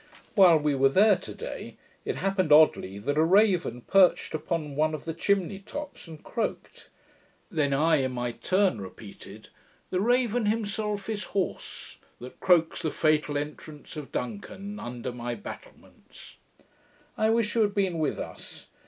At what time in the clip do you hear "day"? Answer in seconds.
1.35-1.77